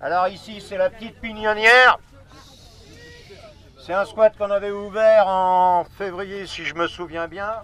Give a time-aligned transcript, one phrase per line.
[0.00, 1.98] Alors ici, c'est la petite pignonnière.
[3.84, 7.62] C'est un squat qu'on avait ouvert en février, si je me souviens bien.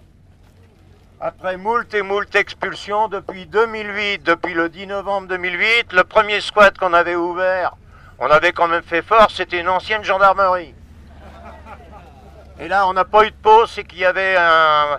[1.20, 6.76] Après moult et moult expulsions depuis 2008, depuis le 10 novembre 2008, le premier squat
[6.76, 7.76] qu'on avait ouvert,
[8.18, 10.74] on avait quand même fait fort, c'était une ancienne gendarmerie.
[12.58, 14.98] Et là, on n'a pas eu de pause, c'est qu'il y avait un,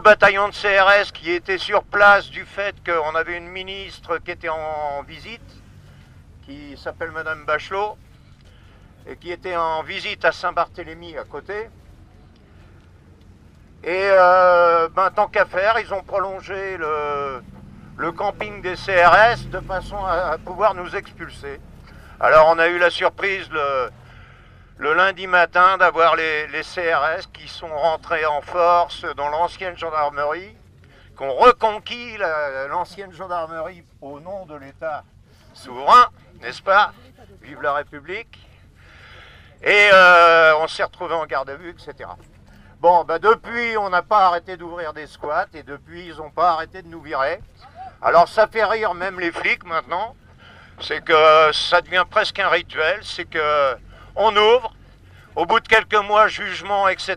[0.00, 4.30] deux bataillons de CRS qui étaient sur place du fait qu'on avait une ministre qui
[4.30, 5.42] était en visite,
[6.46, 7.98] qui s'appelle Madame Bachelot,
[9.06, 11.68] et qui était en visite à Saint-Barthélemy à côté.
[13.84, 20.02] Et euh, ben, tant qu'à faire, ils ont prolongé le, camping des CRS de façon
[20.06, 21.60] à, pouvoir nous expulser.
[22.20, 23.90] Alors on a eu la surprise le,
[24.80, 30.56] le lundi matin d'avoir les, CRS qui sont rentrés en force dans l'ancienne gendarmerie,
[31.16, 32.16] qui ont reconquis
[32.70, 35.04] l'ancienne gendarmerie au nom de l'État
[35.52, 36.08] souverain,
[36.40, 36.94] n'est-ce pas?
[37.42, 38.38] Vive la République
[39.62, 42.08] et euh, on s'est retrouvé en garde à vue, etc.
[42.80, 46.52] Bon, bah depuis, on n'a pas arrêté d'ouvrir des squats et depuis, ils n'ont pas
[46.52, 47.40] arrêté de nous virer.
[48.00, 50.16] Alors ça fait rire même les flics maintenant.
[50.80, 53.00] C'est que ça devient presque un rituel.
[53.02, 53.76] C'est que
[54.16, 54.74] on ouvre,
[55.36, 57.16] au bout de quelques mois, jugement, etc.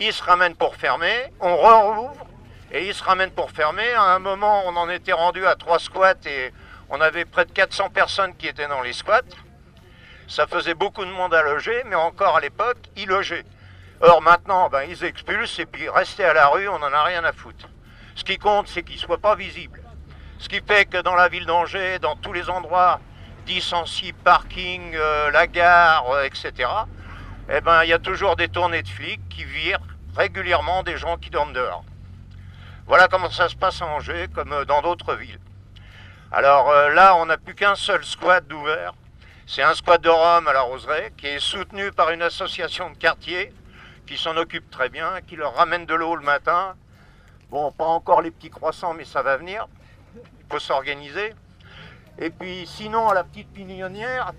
[0.00, 2.14] Ils se ramènent pour fermer, on rouvre
[2.72, 3.92] et ils se ramènent pour fermer.
[3.94, 6.52] À un moment, on en était rendu à trois squats et
[6.90, 9.22] on avait près de 400 personnes qui étaient dans les squats.
[10.26, 13.44] Ça faisait beaucoup de monde à loger, mais encore à l'époque, ils logeaient.
[14.00, 17.24] Or maintenant, ben, ils expulsent et puis rester à la rue, on n'en a rien
[17.24, 17.68] à foutre.
[18.16, 19.80] Ce qui compte, c'est qu'ils ne soient pas visibles.
[20.38, 23.00] Ce qui fait que dans la ville d'Angers, dans tous les endroits,
[23.46, 26.52] licenciés, parking, euh, la gare, euh, etc.,
[27.48, 29.80] eh ben, il y a toujours des tournées de flics qui virent
[30.16, 31.84] régulièrement des gens qui dorment dehors.
[32.86, 35.40] Voilà comment ça se passe à Angers, comme euh, dans d'autres villes.
[36.32, 38.92] Alors là, on n'a plus qu'un seul squat d'ouvert
[39.46, 42.96] c'est un squat de Rome à la Roseraie qui est soutenu par une association de
[42.96, 43.52] quartier
[44.06, 46.74] qui s'en occupe très bien, qui leur ramène de l'eau le matin.
[47.50, 49.68] Bon, pas encore les petits croissants, mais ça va venir.
[50.16, 51.34] Il faut s'organiser.
[52.18, 54.32] Et puis sinon, à la petite pignonnière,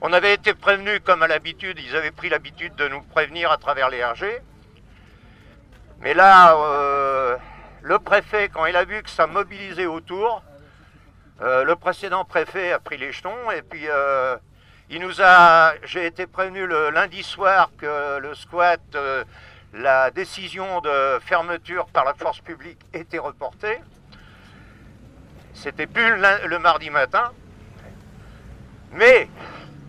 [0.00, 3.58] on avait été prévenu comme à l'habitude, ils avaient pris l'habitude de nous prévenir à
[3.58, 4.40] travers les RG.
[6.00, 7.36] Mais là, euh,
[7.82, 10.42] le préfet, quand il a vu que ça mobilisait autour,
[11.42, 14.36] euh, le précédent préfet a pris les jetons et puis euh,
[14.88, 15.74] il nous a.
[15.84, 18.80] J'ai été prévenu le lundi soir que le squat,
[19.74, 23.78] la décision de fermeture par la force publique était reportée.
[25.54, 27.32] C'était plus le, mardi matin.
[28.92, 29.28] Mais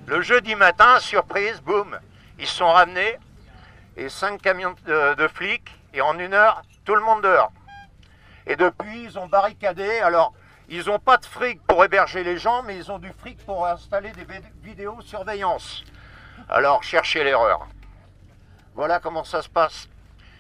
[0.08, 2.00] le jeudi matin, surprise, boum,
[2.40, 3.18] ils sont ramenés
[3.98, 7.52] et cinq camions de, de flics et en une heure, tout le monde dehors.
[8.48, 10.00] Et depuis, ils ont barricadé.
[10.00, 10.34] Alors,
[10.70, 13.68] ils n'ont pas de fric pour héberger les gens, mais ils ont du fric pour
[13.68, 14.26] installer des
[14.64, 15.84] vidéosurveillance.
[16.50, 17.68] Alors, cherchez l'erreur.
[18.74, 19.90] Voilà comment ça se passe.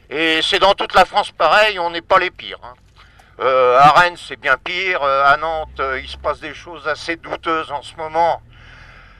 [0.09, 2.59] Et c'est dans toute la France pareil, on n'est pas les pires.
[2.63, 2.73] Hein.
[3.41, 5.01] Euh, à Rennes, c'est bien pire.
[5.01, 8.39] Euh, à Nantes, euh, il se passe des choses assez douteuses en ce moment,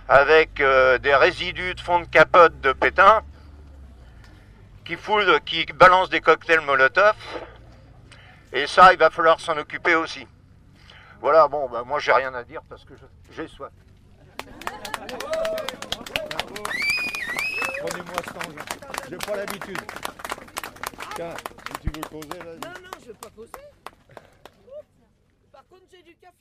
[0.08, 3.24] avec des résidus de fond de capote de pétain
[4.86, 7.16] qui, foulent, qui balancent des cocktails Molotov.
[8.54, 10.28] Et ça, il va falloir s'en occuper aussi.
[11.20, 12.94] Voilà, bon, ben, moi j'ai rien à dire parce que
[13.32, 13.72] j'ai soif.
[17.80, 18.52] Prenez-moi ce temps,
[19.10, 19.82] j'ai pas l'habitude.
[21.16, 21.34] Tiens,
[21.68, 22.54] si tu veux causer là.
[22.62, 23.81] Non, non, je veux pas causer.
[25.72, 26.32] Quand j'ai du café.